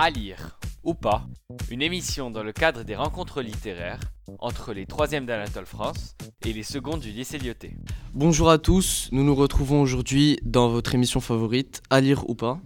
À 0.00 0.10
lire 0.10 0.60
ou 0.84 0.94
pas, 0.94 1.26
une 1.72 1.82
émission 1.82 2.30
dans 2.30 2.44
le 2.44 2.52
cadre 2.52 2.84
des 2.84 2.94
rencontres 2.94 3.42
littéraires 3.42 3.98
entre 4.38 4.72
les 4.72 4.84
3e 4.84 5.24
d'Anatole 5.24 5.66
France 5.66 6.14
et 6.46 6.52
les 6.52 6.62
secondes 6.62 7.00
du 7.00 7.10
lycée 7.10 7.36
Lyoté. 7.36 7.74
Bonjour 8.14 8.48
à 8.48 8.58
tous, 8.58 9.08
nous 9.10 9.24
nous 9.24 9.34
retrouvons 9.34 9.82
aujourd'hui 9.82 10.38
dans 10.44 10.68
votre 10.68 10.94
émission 10.94 11.18
favorite, 11.18 11.82
À 11.90 12.00
lire 12.00 12.30
ou 12.30 12.36
pas. 12.36 12.60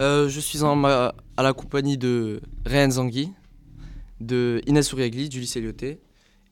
Euh, 0.00 0.28
je 0.28 0.38
suis 0.38 0.60
à 0.62 1.12
la 1.36 1.52
compagnie 1.52 1.98
de 1.98 2.40
Réan 2.64 2.90
Zangui, 2.90 3.32
de 4.20 4.62
Inès 4.68 4.92
Ouriagli 4.92 5.28
du 5.28 5.40
lycée 5.40 5.60
Lyoté 5.60 6.00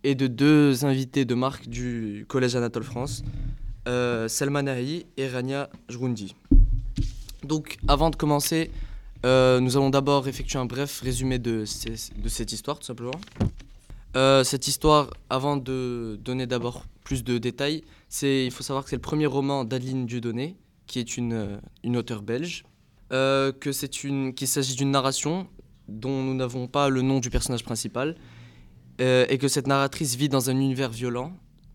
et 0.02 0.16
de 0.16 0.26
deux 0.26 0.84
invités 0.84 1.24
de 1.24 1.36
marque 1.36 1.68
du 1.68 2.26
collège 2.28 2.56
Anatole 2.56 2.82
France, 2.82 3.22
euh, 3.86 4.26
Selma 4.26 4.62
Nahi 4.62 5.06
et 5.18 5.28
Rania 5.28 5.70
Jroundi. 5.88 6.34
Donc 7.44 7.76
avant 7.86 8.10
de 8.10 8.16
commencer, 8.16 8.72
euh, 9.24 9.60
nous 9.60 9.76
allons 9.76 9.90
d'abord 9.90 10.28
effectuer 10.28 10.58
un 10.58 10.66
bref 10.66 11.00
résumé 11.00 11.38
de, 11.38 11.64
cette 11.64 12.52
histoire 12.52 12.78
tout 12.78 12.86
simplement. 12.86 13.18
Euh, 14.16 14.44
cette 14.44 14.66
histoire, 14.66 15.10
avant 15.28 15.58
de 15.58 16.18
donner 16.24 16.46
d'abord 16.46 16.86
plus 17.04 17.22
de 17.22 17.36
détails, 17.36 17.84
il 18.22 18.50
faut 18.50 18.62
savoir 18.62 18.84
que 18.84 18.90
c'est 18.90 18.96
le 18.96 19.02
premier 19.02 19.26
roman 19.26 19.64
d'Adeline 19.64 20.06
Dieudonné, 20.06 20.56
qui 20.86 20.98
est 20.98 21.18
une, 21.18 21.34
euh, 21.34 21.58
une 21.84 21.98
auteure 21.98 22.22
belge, 22.22 22.64
euh, 23.12 23.52
qu'il 23.52 24.48
s'agit 24.48 24.74
d'une 24.74 24.90
narration 24.90 25.46
dont 25.88 26.22
nous 26.22 26.34
n'avons 26.34 26.66
pas 26.66 26.88
le 26.88 27.02
nom 27.02 27.20
du 27.20 27.28
personnage 27.30 27.62
principal, 27.62 28.16
et 28.98 29.36
que 29.36 29.46
cette 29.46 29.66
narratrice 29.66 30.14
vit 30.14 30.30
dans 30.30 30.48
un 30.48 30.56
univers 30.56 30.88
violent 30.88 31.34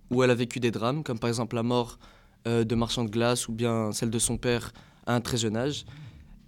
où 0.09 0.23
elle 0.23 0.31
a 0.31 0.35
vécu 0.35 0.59
des 0.59 0.71
drames, 0.71 1.03
comme 1.03 1.19
par 1.19 1.27
exemple 1.27 1.55
la 1.55 1.61
mort 1.61 1.99
de 2.45 2.75
marchand 2.75 3.03
de 3.03 3.11
glace 3.11 3.47
ou 3.47 3.51
bien 3.53 3.91
celle 3.91 4.09
de 4.09 4.17
son 4.17 4.37
père 4.37 4.73
à 5.05 5.13
un 5.13 5.21
très 5.21 5.37
jeune 5.37 5.55
âge. 5.55 5.85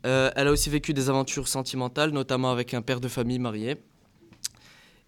Euh, 0.06 0.32
elle 0.36 0.48
a 0.48 0.52
aussi 0.52 0.70
vécu 0.70 0.94
des 0.94 1.10
aventures 1.10 1.48
sentimentales, 1.48 2.12
notamment 2.12 2.52
avec 2.52 2.74
un 2.74 2.82
père 2.82 3.00
de 3.00 3.08
famille 3.08 3.40
marié. 3.40 3.78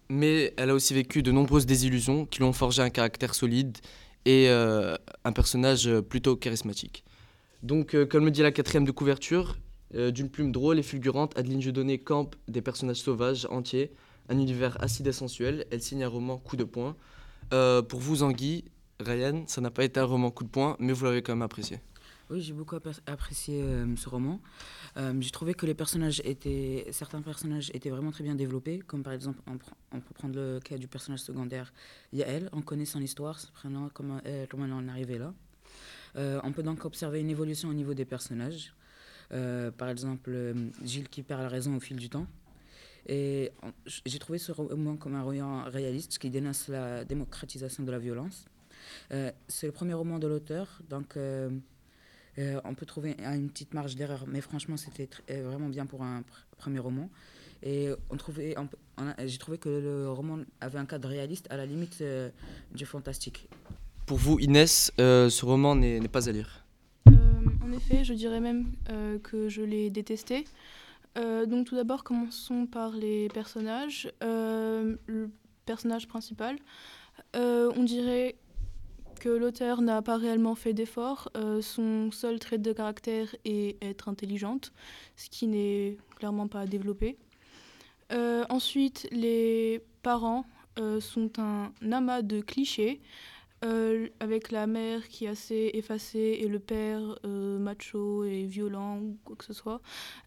Mais 0.08 0.54
elle 0.56 0.70
a 0.70 0.74
aussi 0.74 0.94
vécu 0.94 1.22
de 1.22 1.32
nombreuses 1.32 1.66
désillusions 1.66 2.26
qui 2.26 2.38
lui 2.38 2.44
ont 2.44 2.52
forgé 2.52 2.82
un 2.82 2.90
caractère 2.90 3.34
solide 3.34 3.76
et 4.24 4.48
euh, 4.48 4.96
un 5.24 5.32
personnage 5.32 5.90
plutôt 6.08 6.36
charismatique. 6.36 7.04
Donc, 7.62 7.94
euh, 7.94 8.06
comme 8.06 8.24
le 8.24 8.30
dit 8.30 8.42
la 8.42 8.52
quatrième 8.52 8.84
de 8.84 8.92
couverture, 8.92 9.56
d'une 9.94 10.28
plume 10.28 10.50
drôle 10.50 10.80
et 10.80 10.82
fulgurante, 10.82 11.38
Adeline 11.38 11.60
Dieudonné 11.60 11.98
campe 11.98 12.34
des 12.48 12.60
personnages 12.60 12.96
sauvages 12.96 13.46
entiers, 13.50 13.92
un 14.28 14.36
univers 14.36 14.76
acide 14.82 15.06
et 15.06 15.12
sensuel. 15.12 15.64
Elle 15.70 15.80
signe 15.80 16.02
un 16.02 16.08
roman 16.08 16.38
coup 16.38 16.56
de 16.56 16.64
poing. 16.64 16.96
Pour 17.50 18.00
vous, 18.00 18.24
Anguille, 18.24 18.64
Ryan, 19.00 19.44
ça 19.46 19.60
n'a 19.60 19.70
pas 19.70 19.84
été 19.84 20.00
un 20.00 20.04
roman 20.04 20.30
coup 20.30 20.44
de 20.44 20.48
poing, 20.48 20.76
mais 20.80 20.92
vous 20.92 21.04
l'avez 21.04 21.22
quand 21.22 21.32
même 21.32 21.42
apprécié. 21.42 21.78
Oui, 22.28 22.40
j'ai 22.40 22.52
beaucoup 22.52 22.74
appr- 22.74 22.98
apprécié 23.06 23.62
euh, 23.62 23.94
ce 23.94 24.08
roman. 24.08 24.40
Euh, 24.96 25.14
j'ai 25.20 25.30
trouvé 25.30 25.54
que 25.54 25.64
les 25.64 25.74
personnages 25.74 26.20
étaient, 26.24 26.86
certains 26.90 27.22
personnages 27.22 27.70
étaient 27.72 27.90
vraiment 27.90 28.10
très 28.10 28.24
bien 28.24 28.34
développés, 28.34 28.80
comme 28.80 29.04
par 29.04 29.12
exemple, 29.12 29.40
on, 29.46 29.54
pr- 29.54 30.00
peut 30.00 30.14
prendre 30.14 30.34
le 30.34 30.58
cas 30.58 30.76
du 30.76 30.88
personnage 30.88 31.20
secondaire 31.20 31.72
Yael. 32.12 32.48
On 32.52 32.62
connaît 32.62 32.84
son 32.84 33.00
histoire, 33.00 33.38
prenant 33.54 33.88
comment, 33.94 34.20
comment 34.50 34.64
elle 34.64 34.72
en 34.72 34.88
est 34.88 34.90
arrivée 34.90 35.18
là. 35.18 35.32
Euh, 36.16 36.40
on 36.42 36.50
peut 36.50 36.64
donc 36.64 36.84
observer 36.84 37.20
une 37.20 37.30
évolution 37.30 37.68
au 37.68 37.74
niveau 37.74 37.94
des 37.94 38.04
personnages. 38.04 38.74
Euh, 39.32 39.70
par 39.70 39.88
exemple, 39.88 40.30
euh, 40.32 40.70
Gilles 40.84 41.08
qui 41.08 41.22
perd 41.22 41.42
la 41.42 41.48
raison 41.48 41.76
au 41.76 41.80
fil 41.80 41.96
du 41.96 42.08
temps. 42.08 42.26
Et 43.08 43.52
j'ai 44.04 44.18
trouvé 44.18 44.38
ce 44.38 44.50
roman 44.50 44.96
comme 44.96 45.14
un 45.14 45.22
roman 45.22 45.62
réaliste 45.64 46.18
qui 46.18 46.28
dénonce 46.28 46.66
la 46.66 47.04
démocratisation 47.04 47.84
de 47.84 47.92
la 47.92 48.00
violence. 48.00 48.46
Euh, 49.12 49.30
c'est 49.46 49.66
le 49.66 49.72
premier 49.72 49.94
roman 49.94 50.18
de 50.18 50.26
l'auteur, 50.26 50.80
donc 50.90 51.16
euh, 52.38 52.60
on 52.64 52.74
peut 52.74 52.86
trouver 52.86 53.16
une 53.18 53.48
petite 53.48 53.74
marge 53.74 53.96
d'erreur, 53.96 54.24
mais 54.26 54.40
franchement, 54.40 54.76
c'était 54.76 55.08
euh, 55.30 55.48
vraiment 55.48 55.68
bien 55.68 55.86
pour 55.86 56.02
un 56.02 56.20
pr- 56.20 56.24
premier 56.58 56.78
roman. 56.78 57.08
Et 57.62 57.88
on 58.10 58.16
trouvait, 58.16 58.54
j'ai 59.24 59.38
trouvé 59.38 59.56
que 59.56 59.68
le 59.70 60.10
roman 60.10 60.38
avait 60.60 60.78
un 60.78 60.84
cadre 60.84 61.08
réaliste 61.08 61.46
à 61.50 61.56
la 61.56 61.64
limite 61.64 61.98
euh, 62.02 62.28
du 62.74 62.84
fantastique. 62.84 63.48
Pour 64.04 64.18
vous, 64.18 64.38
Inès, 64.38 64.92
euh, 65.00 65.30
ce 65.30 65.44
roman 65.44 65.74
n'est 65.74 65.98
n'est 65.98 66.08
pas 66.08 66.28
à 66.28 66.32
lire? 66.32 66.64
Euh, 67.08 67.12
en 67.64 67.72
effet, 67.72 68.04
je 68.04 68.12
dirais 68.12 68.40
même 68.40 68.72
euh, 68.90 69.18
que 69.18 69.48
je 69.48 69.62
l'ai 69.62 69.90
détesté. 69.90 70.44
Euh, 71.16 71.46
donc 71.46 71.66
tout 71.66 71.76
d'abord, 71.76 72.04
commençons 72.04 72.66
par 72.66 72.90
les 72.92 73.28
personnages. 73.30 74.12
Euh, 74.22 74.96
le 75.06 75.30
personnage 75.64 76.06
principal, 76.06 76.58
euh, 77.34 77.72
on 77.74 77.82
dirait 77.82 78.36
que 79.18 79.28
l'auteur 79.28 79.82
n'a 79.82 80.02
pas 80.02 80.16
réellement 80.16 80.54
fait 80.54 80.72
d'efforts. 80.72 81.30
Euh, 81.36 81.60
son 81.62 82.10
seul 82.10 82.38
trait 82.38 82.58
de 82.58 82.72
caractère 82.72 83.34
est 83.44 83.82
être 83.82 84.08
intelligente, 84.08 84.72
ce 85.16 85.28
qui 85.28 85.46
n'est 85.46 85.96
clairement 86.16 86.48
pas 86.48 86.66
développé. 86.66 87.16
Euh, 88.12 88.44
ensuite, 88.48 89.08
les 89.10 89.82
parents 90.02 90.44
euh, 90.78 91.00
sont 91.00 91.30
un 91.38 91.72
amas 91.90 92.22
de 92.22 92.40
clichés. 92.40 93.00
Avec 94.20 94.52
la 94.52 94.68
mère 94.68 95.08
qui 95.08 95.24
est 95.24 95.28
assez 95.28 95.72
effacée 95.74 96.38
et 96.40 96.46
le 96.46 96.60
père 96.60 97.18
macho 97.24 98.22
et 98.22 98.44
violent 98.44 99.00
ou 99.00 99.18
quoi 99.24 99.34
que 99.34 99.44
ce 99.44 99.52
soit. 99.52 99.80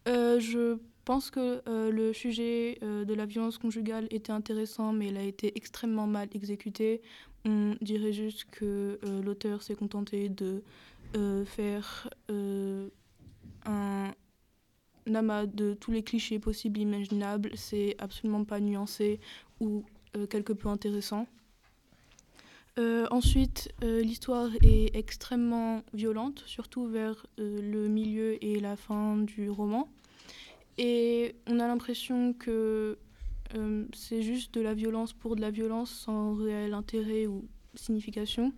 Je 0.05 0.77
pense 1.05 1.31
que 1.31 1.61
le 1.65 2.11
sujet 2.11 2.79
de 2.81 3.13
la 3.13 3.25
violence 3.25 3.57
conjugale 3.57 4.07
était 4.09 4.33
intéressant, 4.33 4.91
mais 4.91 5.07
il 5.07 5.15
a 5.15 5.23
été 5.23 5.53
extrêmement 5.55 6.05
mal 6.05 6.27
exécuté. 6.33 7.01
On 7.45 7.75
dirait 7.81 8.13
juste 8.13 8.45
que 8.51 8.99
euh, 9.03 9.21
l'auteur 9.21 9.61
s'est 9.61 9.75
contenté 9.75 10.29
de 10.29 10.61
euh, 11.15 11.45
faire 11.45 12.09
euh, 12.29 12.89
un 13.65 14.11
amas 15.13 15.45
de 15.45 15.73
tous 15.73 15.91
les 15.91 16.03
clichés 16.03 16.39
possibles 16.39 16.79
imaginables. 16.79 17.51
C'est 17.55 17.95
absolument 17.99 18.43
pas 18.43 18.59
nuancé 18.59 19.19
ou 19.59 19.83
quelque 20.29 20.53
peu 20.53 20.69
intéressant. 20.69 21.27
Ensuite, 23.11 23.73
l'histoire 23.81 24.49
est 24.63 24.95
extrêmement 24.95 25.83
violente, 25.93 26.43
surtout 26.45 26.87
vers 26.87 27.25
le 27.37 27.87
milieu 27.89 28.41
et 28.41 28.61
la 28.61 28.77
fin 28.77 29.17
du 29.17 29.49
roman. 29.49 29.89
Et 30.77 31.35
on 31.45 31.59
a 31.59 31.67
l'impression 31.67 32.31
que 32.31 32.97
euh, 33.55 33.85
c'est 33.93 34.21
juste 34.21 34.53
de 34.53 34.61
la 34.61 34.73
violence 34.73 35.13
pour 35.13 35.35
de 35.35 35.41
la 35.41 35.51
violence 35.51 35.91
sans 35.91 36.33
réel 36.33 36.73
intérêt 36.73 37.25
ou 37.27 37.47
signification. 37.75 38.53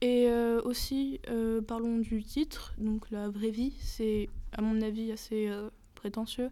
Et 0.00 0.28
euh, 0.28 0.60
aussi, 0.62 1.20
euh, 1.28 1.62
parlons 1.62 1.98
du 1.98 2.22
titre, 2.22 2.74
donc 2.78 3.10
la 3.10 3.28
vraie 3.28 3.50
vie, 3.50 3.72
c'est 3.80 4.28
à 4.52 4.62
mon 4.62 4.80
avis 4.82 5.12
assez 5.12 5.50
prétentieux, 5.94 6.48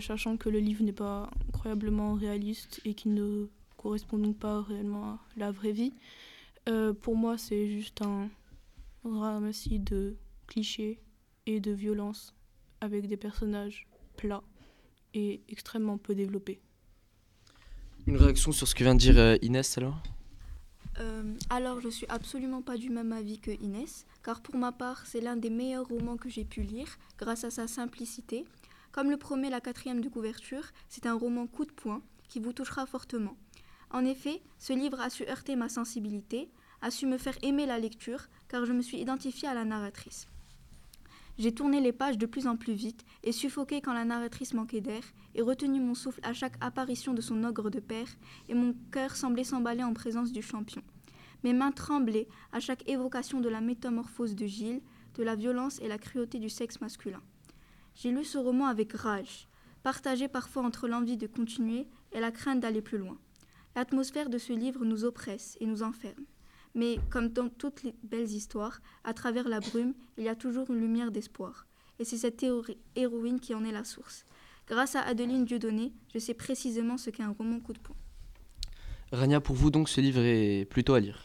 sachant 0.00 0.36
que 0.36 0.48
le 0.48 0.58
livre 0.58 0.82
n'est 0.84 0.92
pas 0.92 1.30
incroyablement 1.48 2.14
réaliste 2.14 2.80
et 2.84 2.94
qu'il 2.94 3.14
ne 3.14 3.46
correspond 3.76 4.18
donc 4.18 4.38
pas 4.38 4.62
réellement 4.62 5.04
à 5.04 5.18
la 5.36 5.50
vraie 5.50 5.72
vie. 5.72 5.92
Pour 7.02 7.16
moi, 7.16 7.36
c'est 7.36 7.68
juste 7.68 8.02
un 8.02 8.28
ramassis 9.04 9.78
de 9.78 10.16
clichés 10.46 11.00
et 11.46 11.60
de 11.60 11.72
violence 11.72 12.34
avec 12.80 13.06
des 13.06 13.16
personnages 13.16 13.86
plats 14.16 14.42
extrêmement 15.48 15.98
peu 15.98 16.14
développés. 16.14 16.60
Une 18.06 18.16
réaction 18.16 18.52
sur 18.52 18.68
ce 18.68 18.74
que 18.74 18.84
vient 18.84 18.94
de 18.94 19.00
dire 19.00 19.18
euh, 19.18 19.36
Inès 19.42 19.78
alors? 19.78 20.00
Euh, 21.00 21.34
alors, 21.50 21.80
je 21.80 21.88
suis 21.88 22.06
absolument 22.08 22.62
pas 22.62 22.76
du 22.76 22.88
même 22.88 23.12
avis 23.12 23.38
que 23.38 23.50
Inès, 23.50 24.06
car 24.22 24.40
pour 24.40 24.56
ma 24.56 24.72
part, 24.72 25.04
c'est 25.06 25.20
l'un 25.20 25.36
des 25.36 25.50
meilleurs 25.50 25.86
romans 25.86 26.16
que 26.16 26.28
j'ai 26.28 26.44
pu 26.44 26.62
lire, 26.62 26.98
grâce 27.18 27.44
à 27.44 27.50
sa 27.50 27.66
simplicité. 27.66 28.44
Comme 28.92 29.10
le 29.10 29.18
promet 29.18 29.50
la 29.50 29.60
quatrième 29.60 30.00
de 30.00 30.08
couverture, 30.08 30.64
c'est 30.88 31.06
un 31.06 31.14
roman 31.14 31.46
coup 31.46 31.66
de 31.66 31.72
poing 31.72 32.02
qui 32.28 32.40
vous 32.40 32.52
touchera 32.52 32.86
fortement. 32.86 33.36
En 33.90 34.04
effet, 34.04 34.40
ce 34.58 34.72
livre 34.72 35.00
a 35.00 35.10
su 35.10 35.24
heurter 35.24 35.54
ma 35.54 35.68
sensibilité, 35.68 36.48
a 36.80 36.90
su 36.90 37.06
me 37.06 37.18
faire 37.18 37.36
aimer 37.42 37.66
la 37.66 37.78
lecture, 37.78 38.28
car 38.48 38.64
je 38.64 38.72
me 38.72 38.82
suis 38.82 38.98
identifiée 38.98 39.48
à 39.48 39.54
la 39.54 39.64
narratrice. 39.64 40.28
J'ai 41.38 41.52
tourné 41.52 41.80
les 41.80 41.92
pages 41.92 42.16
de 42.16 42.24
plus 42.24 42.46
en 42.46 42.56
plus 42.56 42.72
vite 42.72 43.04
et 43.22 43.32
suffoqué 43.32 43.82
quand 43.82 43.92
la 43.92 44.06
narratrice 44.06 44.54
manquait 44.54 44.80
d'air, 44.80 45.02
et 45.34 45.42
retenu 45.42 45.80
mon 45.80 45.94
souffle 45.94 46.20
à 46.22 46.32
chaque 46.32 46.56
apparition 46.62 47.12
de 47.12 47.20
son 47.20 47.44
ogre 47.44 47.68
de 47.68 47.80
père, 47.80 48.08
et 48.48 48.54
mon 48.54 48.74
cœur 48.90 49.16
semblait 49.16 49.44
s'emballer 49.44 49.82
en 49.82 49.92
présence 49.92 50.32
du 50.32 50.40
champion. 50.40 50.82
Mes 51.44 51.52
mains 51.52 51.72
tremblaient 51.72 52.28
à 52.52 52.60
chaque 52.60 52.88
évocation 52.88 53.40
de 53.40 53.50
la 53.50 53.60
métamorphose 53.60 54.34
de 54.34 54.46
Gilles, 54.46 54.80
de 55.14 55.22
la 55.22 55.34
violence 55.34 55.78
et 55.80 55.88
la 55.88 55.98
cruauté 55.98 56.38
du 56.38 56.48
sexe 56.48 56.80
masculin. 56.80 57.22
J'ai 57.94 58.10
lu 58.10 58.24
ce 58.24 58.38
roman 58.38 58.66
avec 58.66 58.94
rage, 58.94 59.46
partagé 59.82 60.28
parfois 60.28 60.62
entre 60.62 60.88
l'envie 60.88 61.18
de 61.18 61.26
continuer 61.26 61.86
et 62.12 62.20
la 62.20 62.30
crainte 62.30 62.60
d'aller 62.60 62.82
plus 62.82 62.98
loin. 62.98 63.18
L'atmosphère 63.74 64.30
de 64.30 64.38
ce 64.38 64.54
livre 64.54 64.86
nous 64.86 65.04
oppresse 65.04 65.58
et 65.60 65.66
nous 65.66 65.82
enferme. 65.82 66.24
Mais 66.76 66.98
comme 67.10 67.28
dans 67.30 67.48
toutes 67.48 67.82
les 67.82 67.94
belles 68.04 68.30
histoires, 68.30 68.80
à 69.02 69.14
travers 69.14 69.48
la 69.48 69.60
brume, 69.60 69.94
il 70.18 70.24
y 70.24 70.28
a 70.28 70.36
toujours 70.36 70.70
une 70.70 70.78
lumière 70.78 71.10
d'espoir. 71.10 71.66
Et 71.98 72.04
c'est 72.04 72.18
cette 72.18 72.36
théorie- 72.36 72.76
héroïne 72.94 73.40
qui 73.40 73.54
en 73.54 73.64
est 73.64 73.72
la 73.72 73.82
source. 73.82 74.26
Grâce 74.68 74.94
à 74.94 75.00
Adeline 75.00 75.46
Dieudonné, 75.46 75.92
je 76.12 76.18
sais 76.18 76.34
précisément 76.34 76.98
ce 76.98 77.08
qu'est 77.10 77.22
un 77.22 77.32
roman 77.32 77.60
coup 77.60 77.72
de 77.72 77.78
poing. 77.78 77.96
Rania, 79.10 79.40
pour 79.40 79.56
vous 79.56 79.70
donc, 79.70 79.88
ce 79.88 80.00
livre 80.02 80.20
est 80.20 80.66
plutôt 80.66 80.92
à 80.94 81.00
lire. 81.00 81.24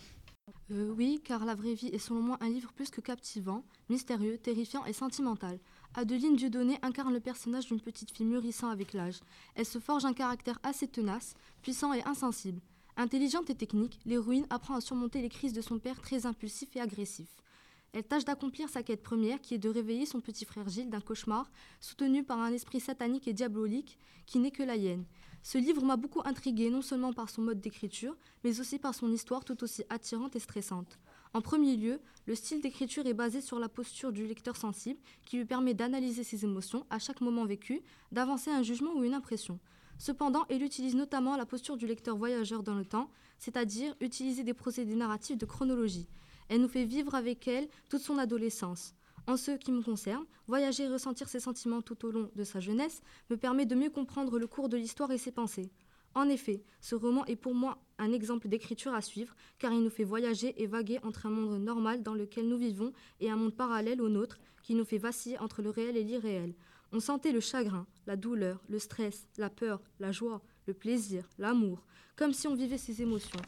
Euh, 0.72 0.94
oui, 0.96 1.20
car 1.22 1.44
La 1.44 1.56
vraie 1.56 1.74
vie 1.74 1.88
est 1.88 1.98
selon 1.98 2.22
moi 2.22 2.38
un 2.40 2.48
livre 2.48 2.72
plus 2.72 2.90
que 2.90 3.02
captivant, 3.02 3.66
mystérieux, 3.90 4.38
terrifiant 4.38 4.86
et 4.86 4.94
sentimental. 4.94 5.60
Adeline 5.96 6.38
Dieudonné 6.38 6.78
incarne 6.82 7.12
le 7.12 7.20
personnage 7.20 7.66
d'une 7.66 7.82
petite 7.82 8.16
fille 8.16 8.26
mûrissant 8.26 8.70
avec 8.70 8.94
l'âge. 8.94 9.20
Elle 9.56 9.66
se 9.66 9.80
forge 9.80 10.06
un 10.06 10.14
caractère 10.14 10.60
assez 10.64 10.88
tenace, 10.88 11.34
puissant 11.62 11.92
et 11.94 12.04
insensible. 12.06 12.62
Intelligente 13.02 13.50
et 13.50 13.56
technique, 13.56 14.00
l'héroïne 14.06 14.46
apprend 14.52 14.76
à 14.76 14.80
surmonter 14.80 15.24
les 15.24 15.30
crises 15.30 15.54
de 15.54 15.62
son 15.62 15.80
père 15.80 16.00
très 16.00 16.28
impulsif 16.28 16.76
et 16.76 16.80
agressif. 16.80 17.30
Elle 17.94 18.04
tâche 18.04 18.26
d'accomplir 18.26 18.70
sa 18.70 18.84
quête 18.84 19.02
première, 19.02 19.42
qui 19.42 19.56
est 19.56 19.58
de 19.58 19.70
réveiller 19.70 20.06
son 20.06 20.22
petit 20.22 20.46
frère 20.46 20.70
Gilles 20.70 20.92
d'un 20.92 21.02
cauchemar, 21.02 21.50
soutenu 21.80 22.24
par 22.24 22.38
un 22.40 22.52
esprit 22.52 22.80
satanique 22.80 23.28
et 23.28 23.34
diabolique 23.34 23.98
qui 24.28 24.38
n'est 24.38 24.52
que 24.52 24.62
la 24.62 24.76
hyène. 24.76 25.04
Ce 25.42 25.58
livre 25.58 25.84
m'a 25.84 25.96
beaucoup 25.98 26.22
intrigué, 26.26 26.70
non 26.70 26.84
seulement 26.84 27.12
par 27.12 27.32
son 27.32 27.42
mode 27.42 27.60
d'écriture, 27.60 28.16
mais 28.44 28.60
aussi 28.60 28.78
par 28.78 28.94
son 28.94 29.12
histoire 29.12 29.46
tout 29.46 29.64
aussi 29.64 29.84
attirante 29.90 30.36
et 30.36 30.40
stressante. 30.40 31.00
En 31.34 31.42
premier 31.42 31.78
lieu, 31.78 32.02
le 32.28 32.36
style 32.36 32.62
d'écriture 32.62 33.08
est 33.08 33.16
basé 33.16 33.42
sur 33.42 33.58
la 33.58 33.68
posture 33.68 34.12
du 34.12 34.28
lecteur 34.28 34.58
sensible, 34.58 35.00
qui 35.26 35.38
lui 35.38 35.46
permet 35.46 35.74
d'analyser 35.74 36.24
ses 36.24 36.44
émotions 36.44 36.86
à 36.92 37.00
chaque 37.00 37.22
moment 37.22 37.46
vécu, 37.46 37.82
d'avancer 38.12 38.52
un 38.52 38.62
jugement 38.62 38.94
ou 38.94 39.04
une 39.04 39.16
impression. 39.16 39.58
Cependant, 40.02 40.46
elle 40.50 40.64
utilise 40.64 40.96
notamment 40.96 41.38
la 41.38 41.46
posture 41.46 41.78
du 41.78 41.86
lecteur 41.86 42.18
voyageur 42.18 42.64
dans 42.64 42.74
le 42.74 42.86
temps, 42.86 43.12
c'est-à-dire 43.38 43.96
utiliser 44.02 44.44
des 44.44 44.56
procédés 44.56 44.96
narratifs 44.96 45.38
de 45.38 45.46
chronologie. 45.46 46.08
Elle 46.50 46.62
nous 46.62 46.68
fait 46.68 46.86
vivre 46.86 47.14
avec 47.14 47.48
elle 47.48 47.68
toute 47.88 48.02
son 48.02 48.18
adolescence. 48.18 48.96
En 49.28 49.38
ce 49.38 49.52
qui 49.52 49.72
me 49.72 49.84
concerne, 49.84 50.26
voyager 50.48 50.86
et 50.86 50.88
ressentir 50.88 51.30
ses 51.30 51.40
sentiments 51.40 51.84
tout 51.84 52.04
au 52.04 52.10
long 52.10 52.32
de 52.36 52.44
sa 52.44 52.60
jeunesse 52.60 53.04
me 53.30 53.38
permet 53.38 53.68
de 53.68 53.76
mieux 53.76 53.92
comprendre 53.92 54.40
le 54.40 54.48
cours 54.48 54.70
de 54.70 54.78
l'histoire 54.78 55.12
et 55.12 55.20
ses 55.20 55.32
pensées. 55.32 55.70
En 56.16 56.30
effet, 56.30 56.64
ce 56.80 56.96
roman 56.96 57.24
est 57.26 57.36
pour 57.36 57.54
moi 57.54 57.78
un 58.00 58.12
exemple 58.12 58.48
d'écriture 58.48 58.96
à 58.96 59.04
suivre, 59.04 59.36
car 59.60 59.72
il 59.72 59.84
nous 59.84 59.92
fait 59.92 60.04
voyager 60.04 60.60
et 60.60 60.66
vaguer 60.66 60.98
entre 61.04 61.28
un 61.28 61.30
monde 61.30 61.62
normal 61.62 62.02
dans 62.02 62.16
lequel 62.16 62.48
nous 62.48 62.58
vivons 62.58 62.92
et 63.20 63.30
un 63.30 63.36
monde 63.36 63.54
parallèle 63.54 64.02
au 64.02 64.10
nôtre 64.10 64.40
qui 64.64 64.74
nous 64.74 64.84
fait 64.84 64.98
vaciller 64.98 65.38
entre 65.38 65.62
le 65.62 65.70
réel 65.70 65.96
et 65.96 66.04
l'irréel. 66.04 66.56
On 66.94 67.00
sentait 67.00 67.32
le 67.32 67.40
chagrin, 67.40 67.88
la 68.06 68.18
douleur, 68.18 68.62
le 68.68 68.78
stress, 68.78 69.28
la 69.38 69.50
peur, 69.50 69.82
la 70.00 70.12
joie, 70.12 70.42
le 70.68 70.74
plaisir, 70.74 71.24
l'amour, 71.38 71.86
comme 72.18 72.34
si 72.34 72.48
on 72.48 72.56
vivait 72.56 72.78
ces 72.78 73.02
émotions. 73.02 73.40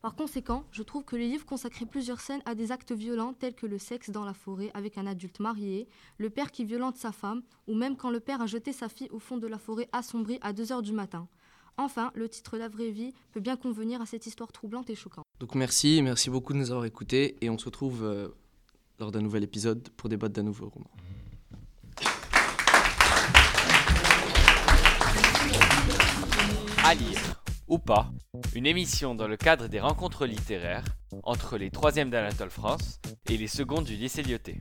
Par 0.00 0.16
conséquent, 0.16 0.64
je 0.72 0.82
trouve 0.82 1.04
que 1.04 1.14
le 1.14 1.22
livre 1.22 1.46
consacrait 1.46 1.86
plusieurs 1.86 2.18
scènes 2.18 2.42
à 2.44 2.56
des 2.56 2.72
actes 2.72 2.90
violents 2.90 3.34
tels 3.34 3.54
que 3.54 3.66
le 3.66 3.78
sexe 3.78 4.10
dans 4.10 4.24
la 4.24 4.34
forêt 4.34 4.72
avec 4.74 4.98
un 4.98 5.06
adulte 5.06 5.38
marié, 5.38 5.86
le 6.18 6.28
père 6.28 6.50
qui 6.50 6.64
violente 6.64 6.96
sa 6.96 7.12
femme, 7.12 7.42
ou 7.68 7.76
même 7.76 7.96
quand 7.96 8.10
le 8.10 8.18
père 8.18 8.42
a 8.42 8.46
jeté 8.46 8.72
sa 8.72 8.88
fille 8.88 9.08
au 9.12 9.20
fond 9.20 9.36
de 9.36 9.46
la 9.46 9.58
forêt 9.58 9.88
assombrie 9.92 10.40
à 10.42 10.52
2 10.52 10.72
heures 10.72 10.82
du 10.82 10.92
matin. 10.92 11.28
Enfin, 11.76 12.10
le 12.16 12.28
titre 12.28 12.58
La 12.58 12.68
vraie 12.68 12.90
vie 12.90 13.14
peut 13.30 13.40
bien 13.40 13.56
convenir 13.56 14.02
à 14.02 14.06
cette 14.06 14.26
histoire 14.26 14.50
troublante 14.50 14.90
et 14.90 14.96
choquante. 14.96 15.24
Donc 15.38 15.54
merci, 15.54 16.02
merci 16.02 16.30
beaucoup 16.30 16.52
de 16.52 16.58
nous 16.58 16.72
avoir 16.72 16.84
écoutés 16.84 17.36
et 17.40 17.48
on 17.48 17.56
se 17.56 17.66
retrouve 17.66 18.02
euh, 18.02 18.28
lors 18.98 19.12
d'un 19.12 19.22
nouvel 19.22 19.44
épisode 19.44 19.88
pour 19.96 20.08
débattre 20.08 20.34
d'un 20.34 20.42
nouveau 20.42 20.68
roman. 20.68 20.90
Lire 26.94 27.42
ou 27.68 27.78
pas, 27.78 28.10
une 28.54 28.66
émission 28.66 29.14
dans 29.14 29.26
le 29.26 29.38
cadre 29.38 29.66
des 29.66 29.80
rencontres 29.80 30.26
littéraires 30.26 30.84
entre 31.22 31.56
les 31.56 31.70
3e 31.70 32.10
d'Anatole 32.10 32.50
France 32.50 33.00
et 33.30 33.38
les 33.38 33.46
secondes 33.46 33.84
du 33.84 33.96
lycée 33.96 34.22
Lyoté. 34.22 34.60